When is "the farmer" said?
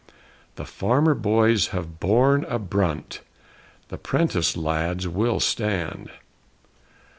0.55-1.13